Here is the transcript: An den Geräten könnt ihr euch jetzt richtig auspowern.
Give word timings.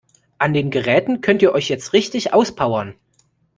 An 0.39 0.55
den 0.55 0.71
Geräten 0.71 1.21
könnt 1.21 1.43
ihr 1.43 1.51
euch 1.51 1.69
jetzt 1.69 1.93
richtig 1.93 2.33
auspowern. 2.33 2.95